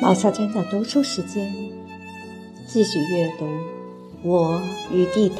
[0.00, 1.52] 毛小娟的读书时间，
[2.66, 3.46] 继续阅读
[4.22, 4.60] 《我
[4.92, 5.38] 与地毯》。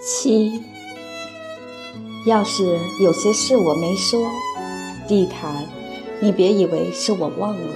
[0.00, 0.62] 七，
[2.26, 4.30] 要是有些事我没说，
[5.08, 5.64] 地毯，
[6.20, 7.74] 你别以为是我忘了，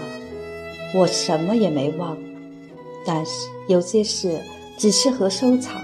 [0.94, 2.16] 我什么也没忘。
[3.04, 4.38] 但是有些事
[4.76, 5.82] 只适合收藏，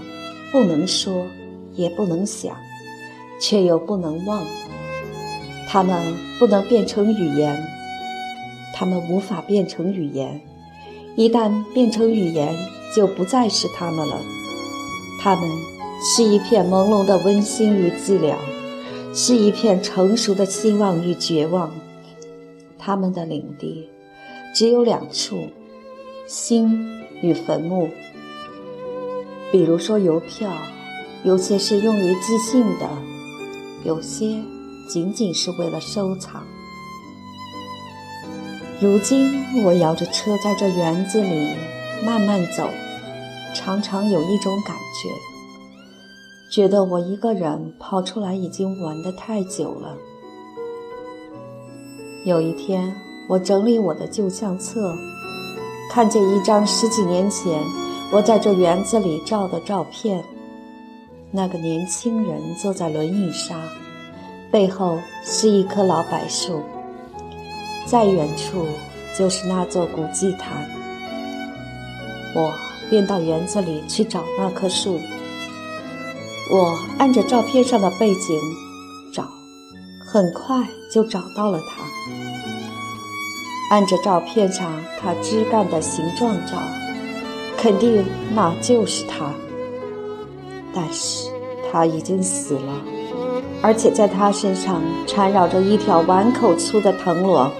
[0.52, 1.26] 不能说，
[1.72, 2.54] 也不能想，
[3.40, 4.44] 却又不能忘。
[5.68, 7.60] 它们不能变成语言，
[8.72, 10.40] 它们无法变成语言。
[11.16, 12.54] 一旦变成语言，
[12.94, 14.20] 就不再是它们了。
[15.20, 15.50] 它们
[16.00, 18.34] 是一片朦胧的温馨与寂寥，
[19.14, 21.72] 是一片成熟的希望与绝望。
[22.78, 23.88] 它们的领地
[24.54, 25.48] 只有两处：
[26.26, 27.88] 心与坟墓。
[29.50, 30.52] 比如说邮票，
[31.24, 32.88] 有些是用于寄信的，
[33.84, 34.36] 有些。
[34.88, 36.42] 仅仅是为了收藏。
[38.80, 41.54] 如今我摇着车在这园子里
[42.04, 42.68] 慢慢走，
[43.54, 45.08] 常常有一种感觉，
[46.50, 49.96] 觉得我一个人跑出来已经玩得太久了。
[52.24, 52.94] 有一天，
[53.28, 54.94] 我整理我的旧相册，
[55.90, 57.62] 看见一张十几年前
[58.12, 60.22] 我在这园子里照的照片，
[61.30, 63.58] 那个年轻人坐在轮椅上。
[64.56, 66.62] 背后是一棵老柏树，
[67.84, 68.66] 再远处
[69.14, 70.66] 就是那座古祭坛。
[72.34, 72.54] 我
[72.88, 74.98] 便到园子里去找那棵树。
[76.50, 78.40] 我按着照片上的背景
[79.12, 79.28] 找，
[80.06, 83.76] 很快就找到了它。
[83.76, 86.56] 按着照片上它枝干的形状找，
[87.58, 88.02] 肯定
[88.34, 89.30] 那就是它。
[90.74, 91.28] 但是
[91.70, 92.95] 它已经死了。
[93.66, 97.50] 而且在他身上缠绕着一条碗口粗的藤萝。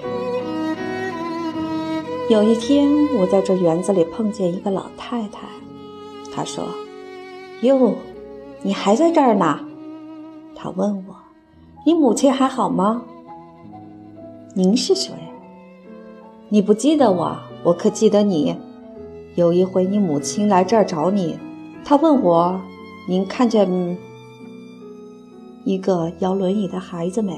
[2.31, 5.49] 有一天，我在这园子里碰见一个老太太，
[6.33, 6.65] 她说
[7.63, 7.97] ：“哟，
[8.63, 9.59] 你还在这儿呢？”
[10.55, 11.17] 她问我
[11.85, 13.03] ：“你母亲还好吗
[14.55, 15.13] ？”“您是谁
[16.49, 18.57] ？”“你不记得我，我可记得你。
[19.35, 21.37] 有一回你母亲来这儿找你，
[21.85, 22.61] 她问我
[23.11, 23.69] ：‘您看见？’”
[25.67, 27.37] 一个摇轮椅的孩子们？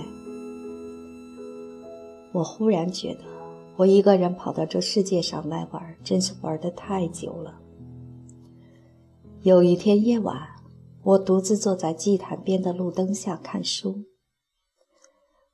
[2.31, 3.21] 我忽然觉得，
[3.75, 7.59] 我一个人跑到这世界上来玩，真是玩的太久了。
[9.41, 10.37] 有一天夜晚，
[11.05, 14.05] 我独自坐在祭坛边的路灯下看书，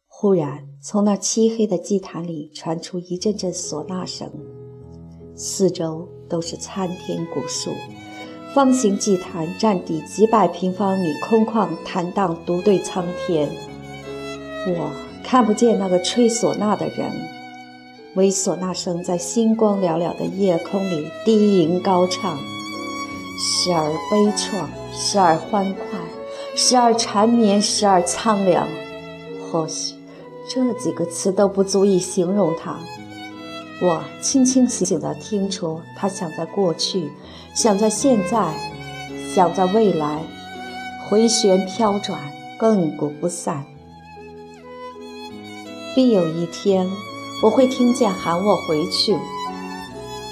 [0.09, 4.29] 忽然从那漆黑的祭坛里传出一阵阵唢呐声，
[5.37, 7.71] 四周都是参天古树。
[8.55, 13.49] 方形祭坛占地几百平方米，空旷坦荡，独对苍天。
[14.69, 14.93] 我
[15.25, 17.11] 看不见那个吹唢呐的人，
[18.15, 22.39] 唯唢呐声在星光寥寥的夜空里低吟高唱，
[23.37, 25.99] 时而悲怆，时而欢快，
[26.55, 28.69] 时而缠绵，时而苍凉。
[29.51, 29.97] 或许
[30.49, 32.79] 这几个词都不足以形容它。
[33.85, 37.11] 我清清醒醒地听出，他想在过去。
[37.55, 38.55] 想在现在，
[39.35, 40.23] 想在未来，
[41.07, 42.19] 回旋飘转，
[42.59, 43.65] 亘古不散。
[45.95, 46.91] 必有一天，
[47.43, 49.15] 我会听见喊我回去。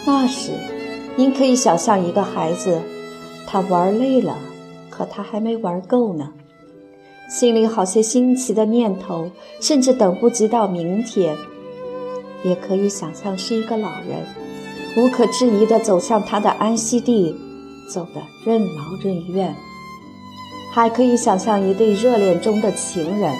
[0.06, 0.52] 那时，
[1.14, 2.80] 您可以想象一个孩子，
[3.46, 4.38] 他玩累了，
[4.88, 6.32] 可他还没玩够呢，
[7.28, 9.30] 心里好些新奇的念头，
[9.60, 11.36] 甚至等不及到明天。
[12.44, 14.26] 也可以想象是一个老人。
[14.96, 17.34] 无可置疑地走向他的安息地，
[17.88, 19.54] 走得任劳任怨。
[20.70, 23.34] 还可以想象一对热恋中的情人，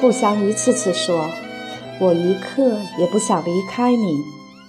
[0.00, 1.28] 互相一次次说
[2.00, 4.22] ：“我一刻也不想离开你。”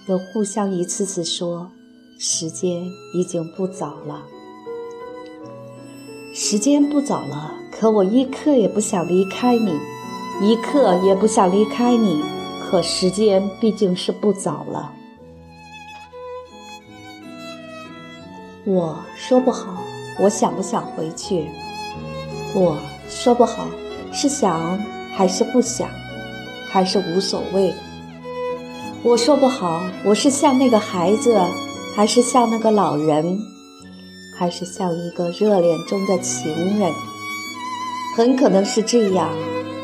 [0.08, 1.72] 又互相一次次说
[2.20, 4.24] ：“时间已经不早了。”
[6.36, 9.72] 时间不早了，可我一刻也不想离开你，
[10.42, 12.22] 一刻也不想离开你。
[12.74, 14.92] 可时间毕竟是不早了。
[18.66, 19.78] 我说不好，
[20.20, 21.46] 我想不想回去？
[22.56, 22.76] 我
[23.08, 23.68] 说不好，
[24.12, 24.76] 是想
[25.16, 25.88] 还是不想，
[26.68, 27.72] 还是无所谓？
[29.04, 31.40] 我说不好，我是像那个孩子，
[31.96, 33.38] 还是像那个老人，
[34.36, 36.92] 还是像一个热恋中的情人？
[38.18, 39.30] 很可能是这样，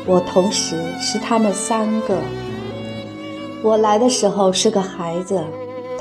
[0.06, 2.18] 我同时是他们三个。
[3.62, 5.42] 我来的时候是个孩子。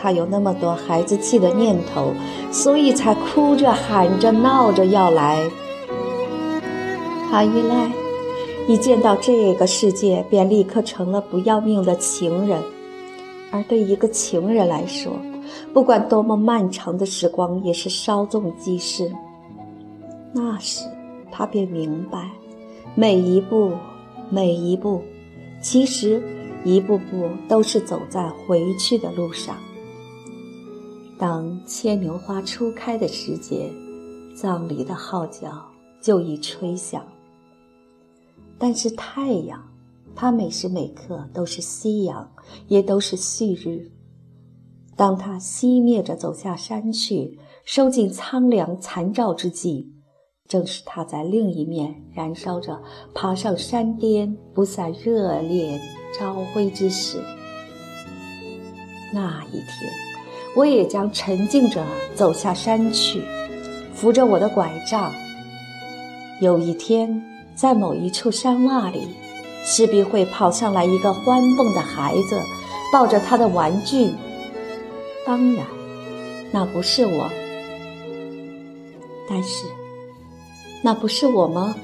[0.02, 2.14] 他有那么多孩子气的念头，
[2.54, 5.38] 所以才哭着、喊着、闹着要来。
[7.30, 7.92] 他一来，
[8.66, 12.62] 一见到这个世界，便立刻成了不要命的情人。
[13.52, 15.12] 而对一个情人来说，
[15.74, 19.12] 不管多么漫长的时光，也是稍纵即逝。
[20.32, 20.86] 那时，
[21.30, 22.30] 他便明白，
[22.96, 23.74] 每一步，
[24.30, 25.02] 每一步，
[25.62, 26.24] 其实
[26.66, 29.58] 一步步都是走在回去的路上。
[31.18, 33.70] 当牵牛花初开的时节，
[34.36, 35.66] 葬礼的号角
[36.02, 37.06] 就已吹响。
[38.58, 39.62] 但是太阳，
[40.16, 42.30] 它每时每刻都是夕阳，
[42.68, 43.92] 也都是旭日。
[44.96, 49.92] 当它熄灭着走下山去，收尽苍凉残照之际，
[50.48, 52.82] 正是它在另一面燃烧着，
[53.14, 55.80] 爬上山巅不散热烈
[56.18, 57.22] 朝晖之时。
[59.14, 59.92] 那一天，
[60.56, 61.84] 我也将沉静着
[62.16, 63.22] 走下山去，
[63.94, 65.12] 扶着我的拐杖。
[66.42, 67.22] 有一天，
[67.56, 69.08] 在某一处山洼里，
[69.66, 72.40] 势必会跑上来一个欢蹦的孩子，
[72.94, 74.12] 抱着他的玩具。
[75.26, 75.66] 当然，
[76.52, 77.30] 那不是我。
[79.30, 79.66] 但是，
[80.82, 81.76] 那不是我吗？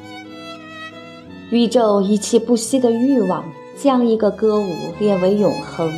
[1.51, 3.44] 宇宙一切不息的欲望，
[3.75, 5.92] 将一个歌舞列为永恒。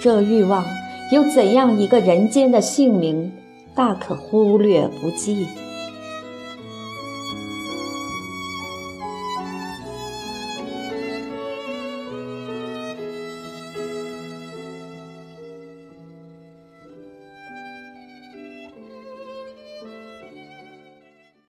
[0.00, 0.64] 这欲望
[1.12, 3.32] 有怎样一个人间的姓名，
[3.74, 5.46] 大可忽略不计。